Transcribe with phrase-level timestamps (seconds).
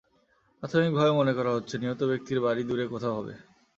[0.63, 3.33] প্রাথমিক ভাবে মনে করা হচ্ছে, নিহত ব্যক্তির বাড়ি দূরে কোথাও হবে।